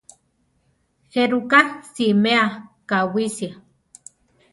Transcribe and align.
¿Jéruka 1.13 1.59
siméa 1.93 2.45
kawísia? 2.89 3.51